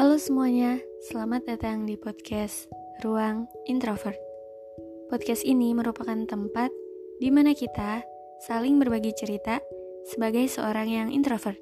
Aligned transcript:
Halo 0.00 0.16
semuanya, 0.16 0.80
selamat 1.12 1.44
datang 1.44 1.84
di 1.84 1.92
podcast 1.92 2.72
Ruang 3.04 3.44
Introvert. 3.68 4.16
Podcast 5.12 5.44
ini 5.44 5.76
merupakan 5.76 6.16
tempat 6.24 6.72
di 7.20 7.28
mana 7.28 7.52
kita 7.52 8.00
saling 8.48 8.80
berbagi 8.80 9.12
cerita 9.12 9.60
sebagai 10.08 10.48
seorang 10.48 10.88
yang 10.88 11.08
introvert. 11.12 11.60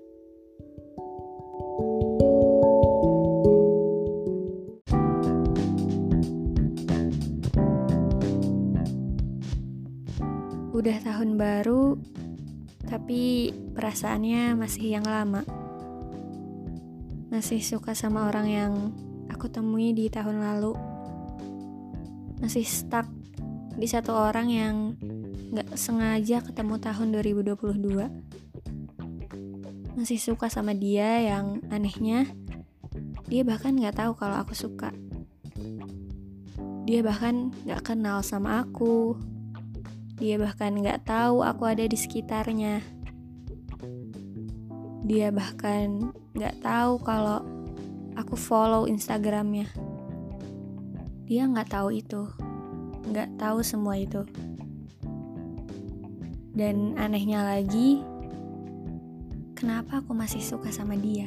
Udah 10.70 10.96
tahun 11.02 11.34
baru, 11.34 11.98
tapi 12.86 13.50
perasaannya 13.74 14.54
masih 14.54 14.94
yang 14.94 15.02
lama 15.02 15.57
masih 17.28 17.60
suka 17.60 17.92
sama 17.92 18.24
orang 18.28 18.48
yang 18.48 18.72
aku 19.28 19.52
temui 19.52 19.92
di 19.92 20.08
tahun 20.08 20.40
lalu. 20.40 20.72
Masih 22.40 22.64
stuck 22.64 23.04
di 23.76 23.84
satu 23.84 24.16
orang 24.16 24.48
yang 24.48 24.96
gak 25.52 25.76
sengaja 25.76 26.40
ketemu 26.40 26.74
tahun 26.80 27.08
2022. 27.12 28.08
Masih 29.98 30.16
suka 30.16 30.48
sama 30.48 30.72
dia 30.72 31.20
yang 31.20 31.60
anehnya, 31.68 32.24
dia 33.28 33.44
bahkan 33.44 33.76
gak 33.76 34.00
tahu 34.00 34.16
kalau 34.16 34.40
aku 34.40 34.56
suka. 34.56 34.88
Dia 36.88 37.04
bahkan 37.04 37.52
gak 37.68 37.92
kenal 37.92 38.24
sama 38.24 38.64
aku. 38.64 39.20
Dia 40.16 40.40
bahkan 40.40 40.80
gak 40.80 41.04
tahu 41.04 41.44
aku 41.44 41.68
ada 41.68 41.84
di 41.84 41.98
sekitarnya. 41.98 42.80
Dia 45.04 45.28
bahkan 45.28 46.12
nggak 46.38 46.62
tahu 46.62 47.02
kalau 47.02 47.42
aku 48.14 48.38
follow 48.38 48.86
Instagramnya. 48.86 49.66
Dia 51.26 51.50
nggak 51.50 51.74
tahu 51.74 51.98
itu, 51.98 52.30
nggak 53.10 53.42
tahu 53.42 53.58
semua 53.66 53.98
itu. 53.98 54.22
Dan 56.54 56.94
anehnya 56.94 57.42
lagi, 57.42 58.06
kenapa 59.58 59.98
aku 59.98 60.14
masih 60.14 60.38
suka 60.38 60.70
sama 60.70 60.94
dia? 60.94 61.26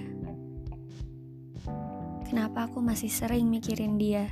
Kenapa 2.31 2.71
aku 2.71 2.79
masih 2.79 3.11
sering 3.11 3.51
mikirin 3.51 3.99
dia? 3.99 4.31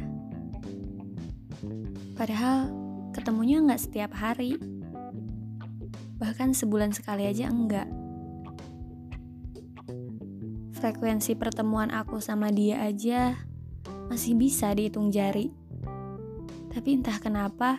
Padahal 2.15 2.71
ketemunya 3.11 3.59
nggak 3.59 3.83
setiap 3.83 4.15
hari, 4.15 4.55
bahkan 6.15 6.55
sebulan 6.55 6.95
sekali 6.95 7.27
aja 7.27 7.51
enggak 7.51 7.98
frekuensi 10.79 11.35
pertemuan 11.35 11.91
aku 11.91 12.23
sama 12.23 12.55
dia 12.55 12.79
aja 12.79 13.35
masih 14.07 14.33
bisa 14.39 14.71
dihitung 14.71 15.11
jari. 15.11 15.51
Tapi 16.71 16.97
entah 16.97 17.19
kenapa, 17.19 17.77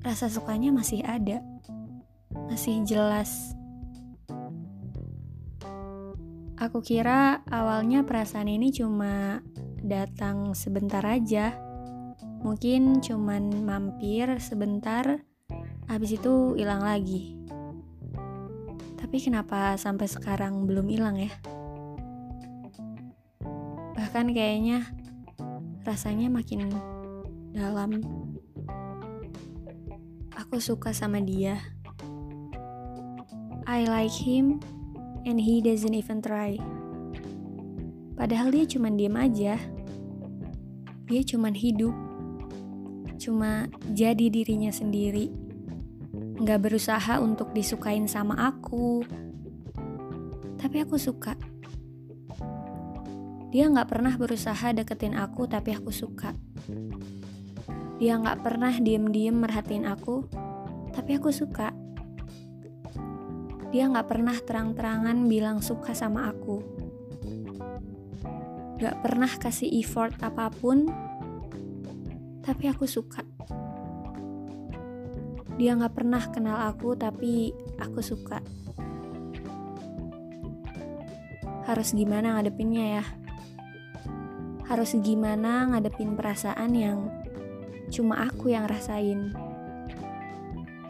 rasa 0.00 0.32
sukanya 0.32 0.72
masih 0.72 1.04
ada. 1.04 1.44
Masih 2.48 2.82
jelas. 2.88 3.52
Aku 6.56 6.80
kira 6.80 7.44
awalnya 7.48 8.04
perasaan 8.04 8.48
ini 8.48 8.72
cuma 8.72 9.44
datang 9.84 10.56
sebentar 10.56 11.04
aja. 11.04 11.56
Mungkin 12.40 13.04
cuman 13.04 13.60
mampir 13.64 14.40
sebentar, 14.40 15.20
habis 15.84 16.16
itu 16.16 16.56
hilang 16.56 16.80
lagi. 16.80 17.36
Tapi 18.96 19.16
kenapa 19.20 19.76
sampai 19.76 20.08
sekarang 20.08 20.64
belum 20.64 20.88
hilang 20.88 21.20
ya? 21.20 21.59
Bahkan 24.10 24.34
kayaknya 24.34 24.82
rasanya 25.86 26.26
makin 26.26 26.66
dalam. 27.54 28.02
Aku 30.34 30.58
suka 30.58 30.90
sama 30.90 31.22
dia. 31.22 31.62
I 33.70 33.86
like 33.86 34.10
him 34.10 34.58
and 35.22 35.38
he 35.38 35.62
doesn't 35.62 35.94
even 35.94 36.18
try. 36.18 36.58
Padahal 38.18 38.50
dia 38.50 38.66
cuma 38.66 38.90
diem 38.90 39.14
aja. 39.14 39.54
Dia 41.06 41.22
cuma 41.22 41.54
hidup. 41.54 41.94
Cuma 43.14 43.70
jadi 43.94 44.26
dirinya 44.26 44.74
sendiri. 44.74 45.30
Nggak 46.34 46.66
berusaha 46.66 47.22
untuk 47.22 47.54
disukain 47.54 48.10
sama 48.10 48.34
aku. 48.42 49.06
Tapi 50.58 50.82
aku 50.82 50.98
suka. 50.98 51.49
Dia 53.50 53.66
nggak 53.66 53.90
pernah 53.90 54.14
berusaha 54.14 54.70
deketin 54.70 55.18
aku, 55.18 55.50
tapi 55.50 55.74
aku 55.74 55.90
suka. 55.90 56.30
Dia 57.98 58.14
nggak 58.14 58.46
pernah 58.46 58.70
diem-diem 58.70 59.34
merhatiin 59.34 59.90
aku, 59.90 60.30
tapi 60.94 61.18
aku 61.18 61.34
suka. 61.34 61.74
Dia 63.74 63.90
nggak 63.90 64.06
pernah 64.06 64.38
terang-terangan 64.38 65.26
bilang 65.26 65.58
suka 65.62 65.94
sama 65.98 66.30
aku. 66.30 66.62
Gak 68.80 69.04
pernah 69.04 69.28
kasih 69.28 69.68
effort 69.76 70.16
apa 70.24 70.48
pun, 70.48 70.88
tapi 72.40 72.64
aku 72.70 72.88
suka. 72.88 73.20
Dia 75.60 75.76
nggak 75.76 75.92
pernah 75.92 76.24
kenal 76.32 76.72
aku, 76.72 76.96
tapi 76.96 77.52
aku 77.76 78.00
suka. 78.00 78.40
Harus 81.68 81.92
gimana 81.92 82.40
ngadepinnya 82.40 82.98
ya? 82.98 83.04
Harus 84.70 84.94
gimana 85.02 85.66
ngadepin 85.66 86.14
perasaan 86.14 86.70
yang 86.78 87.10
cuma 87.90 88.30
aku 88.30 88.54
yang 88.54 88.70
rasain. 88.70 89.34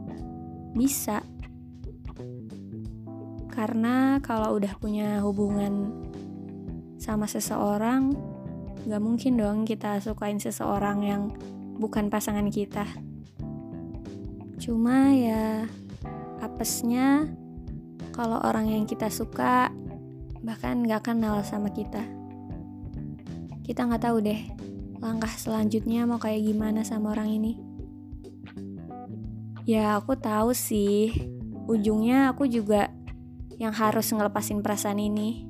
bisa. 0.72 1.21
Karena 3.53 4.16
kalau 4.25 4.56
udah 4.56 4.72
punya 4.81 5.21
hubungan 5.21 5.93
sama 6.97 7.28
seseorang, 7.28 8.16
gak 8.88 9.03
mungkin 9.03 9.37
dong 9.37 9.69
kita 9.69 10.00
sukain 10.00 10.41
seseorang 10.41 10.98
yang 11.04 11.22
bukan 11.77 12.09
pasangan 12.09 12.48
kita. 12.48 12.89
Cuma 14.57 15.13
ya, 15.13 15.69
apesnya 16.41 17.28
kalau 18.13 18.41
orang 18.41 18.68
yang 18.72 18.84
kita 18.89 19.13
suka 19.13 19.68
bahkan 20.42 20.84
gak 20.84 21.13
kenal 21.13 21.45
sama 21.45 21.71
kita. 21.71 22.03
Kita 23.63 23.86
gak 23.86 24.04
tahu 24.09 24.18
deh 24.25 24.41
langkah 25.03 25.34
selanjutnya 25.34 26.07
mau 26.07 26.22
kayak 26.22 26.47
gimana 26.47 26.86
sama 26.86 27.13
orang 27.13 27.30
ini. 27.34 27.72
Ya 29.62 29.94
aku 29.94 30.18
tahu 30.18 30.50
sih, 30.59 31.14
ujungnya 31.70 32.34
aku 32.34 32.50
juga 32.50 32.91
yang 33.62 33.70
harus 33.70 34.10
ngelepasin 34.10 34.59
perasaan 34.59 34.98
ini. 34.98 35.47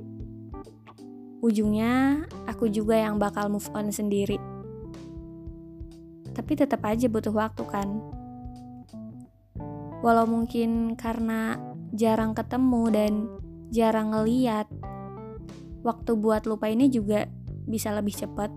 Ujungnya 1.41 2.29
aku 2.45 2.69
juga 2.69 3.01
yang 3.01 3.17
bakal 3.17 3.49
move 3.49 3.65
on 3.73 3.89
sendiri. 3.89 4.37
Tapi 6.37 6.53
tetap 6.53 6.85
aja 6.85 7.09
butuh 7.09 7.33
waktu 7.33 7.65
kan. 7.65 7.89
Walau 10.05 10.29
mungkin 10.29 10.93
karena 10.93 11.57
jarang 11.97 12.37
ketemu 12.37 12.83
dan 12.93 13.13
jarang 13.73 14.13
ngeliat, 14.13 14.69
waktu 15.81 16.13
buat 16.21 16.45
lupa 16.45 16.69
ini 16.69 16.93
juga 16.93 17.25
bisa 17.65 17.89
lebih 17.97 18.13
cepat. 18.13 18.53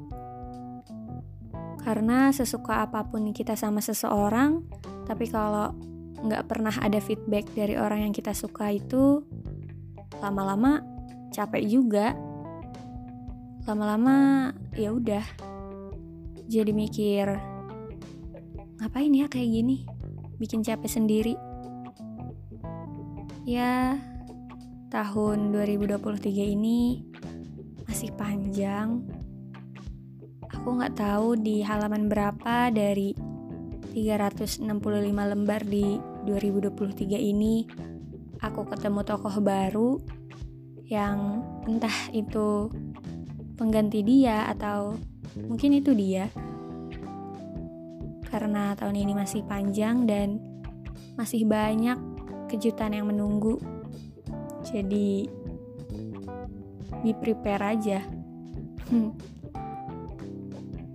Karena 1.79 2.33
sesuka 2.35 2.83
apa 2.83 3.07
pun 3.07 3.31
kita 3.31 3.55
sama 3.55 3.79
seseorang, 3.79 4.65
tapi 5.05 5.29
kalau 5.29 5.73
nggak 6.25 6.49
pernah 6.49 6.73
ada 6.81 6.97
feedback 6.97 7.45
dari 7.53 7.77
orang 7.77 8.09
yang 8.09 8.13
kita 8.15 8.33
suka 8.33 8.73
itu 8.73 9.21
lama-lama 10.19 10.81
capek 11.29 11.63
juga. 11.67 12.17
Lama-lama 13.65 14.49
ya 14.77 14.93
udah 14.93 15.25
jadi 16.45 16.69
mikir 16.69 17.25
ngapain 18.81 19.13
ya 19.13 19.25
kayak 19.29 19.49
gini? 19.49 19.85
Bikin 20.37 20.61
capek 20.61 20.89
sendiri. 20.89 21.33
Ya 23.45 23.97
tahun 24.89 25.53
2023 25.53 26.55
ini 26.57 27.05
masih 27.85 28.09
panjang. 28.17 29.05
Aku 30.49 30.77
nggak 30.81 30.97
tahu 30.97 31.37
di 31.37 31.61
halaman 31.61 32.09
berapa 32.09 32.73
dari 32.73 33.34
365 33.95 34.59
lembar 35.15 35.63
di 35.63 35.95
2023 36.27 37.15
ini 37.15 37.63
aku 38.43 38.67
ketemu 38.67 39.07
tokoh 39.07 39.39
baru 39.39 40.03
yang 40.83 41.39
entah 41.63 42.11
itu 42.11 42.67
pengganti 43.55 44.03
dia 44.03 44.51
atau 44.51 44.99
mungkin 45.47 45.79
itu 45.79 45.95
dia. 45.95 46.27
Karena 48.27 48.75
tahun 48.75 48.99
ini 48.99 49.15
masih 49.15 49.47
panjang 49.47 50.03
dan 50.03 50.43
masih 51.15 51.47
banyak 51.47 51.95
kejutan 52.51 52.91
yang 52.91 53.07
menunggu. 53.07 53.63
Jadi 54.67 55.31
be 56.99 57.15
prepare 57.15 57.63
aja. 57.79 58.03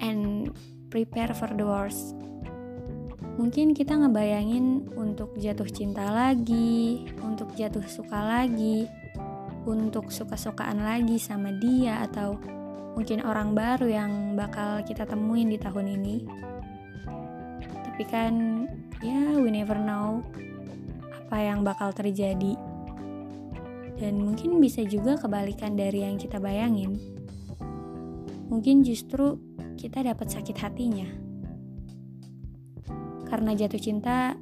And 0.04 0.52
prepare 0.92 1.32
for 1.32 1.48
the 1.56 1.64
worst. 1.64 2.19
Mungkin 3.40 3.72
kita 3.72 3.96
ngebayangin 3.96 4.92
untuk 5.00 5.32
jatuh 5.40 5.64
cinta 5.64 6.12
lagi, 6.12 7.08
untuk 7.24 7.56
jatuh 7.56 7.80
suka 7.88 8.20
lagi, 8.20 8.84
untuk 9.64 10.12
suka-sukaan 10.12 10.84
lagi 10.84 11.16
sama 11.16 11.48
dia 11.56 12.04
atau 12.04 12.36
mungkin 12.92 13.24
orang 13.24 13.56
baru 13.56 13.88
yang 13.88 14.36
bakal 14.36 14.84
kita 14.84 15.08
temuin 15.08 15.48
di 15.48 15.56
tahun 15.56 15.88
ini. 15.88 16.16
Tapi 17.64 18.04
kan 18.12 18.68
ya 19.00 19.40
we 19.40 19.48
never 19.48 19.80
know 19.80 20.20
apa 21.08 21.40
yang 21.40 21.64
bakal 21.64 21.96
terjadi. 21.96 22.60
Dan 23.96 24.20
mungkin 24.20 24.60
bisa 24.60 24.84
juga 24.84 25.16
kebalikan 25.16 25.80
dari 25.80 26.04
yang 26.04 26.20
kita 26.20 26.36
bayangin. 26.36 27.00
Mungkin 28.52 28.84
justru 28.84 29.40
kita 29.80 30.04
dapat 30.04 30.28
sakit 30.28 30.60
hatinya. 30.60 31.29
Karena 33.30 33.54
jatuh 33.54 33.78
cinta 33.78 34.34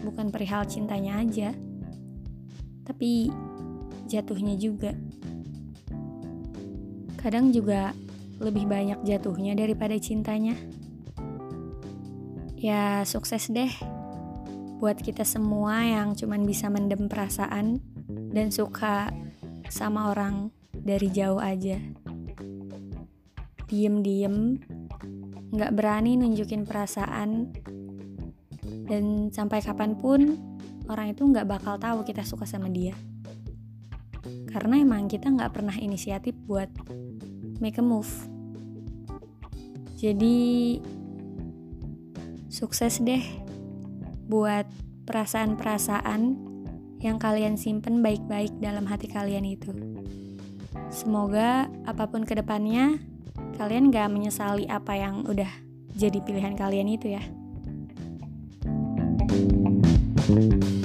bukan 0.00 0.32
perihal 0.32 0.64
cintanya 0.64 1.20
aja, 1.20 1.52
tapi 2.88 3.28
jatuhnya 4.08 4.56
juga. 4.56 4.96
Kadang 7.20 7.52
juga 7.52 7.92
lebih 8.40 8.64
banyak 8.64 9.04
jatuhnya 9.04 9.52
daripada 9.52 9.92
cintanya. 10.00 10.56
Ya, 12.56 13.04
sukses 13.04 13.52
deh 13.52 13.72
buat 14.80 14.96
kita 14.96 15.28
semua 15.28 15.84
yang 15.84 16.16
cuman 16.16 16.48
bisa 16.48 16.72
mendem 16.72 17.04
perasaan 17.04 17.84
dan 18.32 18.48
suka 18.48 19.12
sama 19.68 20.08
orang 20.08 20.48
dari 20.72 21.12
jauh 21.12 21.36
aja. 21.36 21.76
Diem-diem, 23.68 24.56
gak 25.52 25.72
berani 25.76 26.16
nunjukin 26.16 26.64
perasaan, 26.64 27.52
dan 28.90 29.30
sampai 29.30 29.62
kapan 29.62 29.94
pun 29.94 30.34
orang 30.90 31.14
itu 31.14 31.22
gak 31.30 31.46
bakal 31.46 31.78
tahu 31.78 32.02
kita 32.02 32.26
suka 32.26 32.42
sama 32.42 32.66
dia 32.66 32.98
karena 34.50 34.82
emang 34.82 35.06
kita 35.06 35.30
nggak 35.30 35.54
pernah 35.54 35.78
inisiatif 35.78 36.34
buat 36.50 36.66
make 37.62 37.78
a 37.78 37.84
move 37.86 38.10
jadi 39.94 40.36
sukses 42.50 42.98
deh 42.98 43.22
buat 44.26 44.66
perasaan-perasaan 45.06 46.50
yang 47.00 47.16
kalian 47.16 47.56
simpen 47.56 48.04
baik-baik 48.04 48.52
dalam 48.60 48.84
hati 48.84 49.08
kalian 49.08 49.44
itu. 49.48 49.72
Semoga 50.92 51.66
apa 51.88 52.06
pun 52.06 52.22
ke 52.22 52.36
depannya, 52.36 53.00
kalian 53.56 53.90
gak 53.90 54.12
menyesali 54.12 54.68
apa 54.68 54.94
yang 54.94 55.24
udah 55.26 55.48
jadi 55.96 56.20
pilihan 56.22 56.54
kalian 56.54 56.88
itu 56.92 57.16
ya. 57.16 57.24
Mm-hmm. 60.30 60.79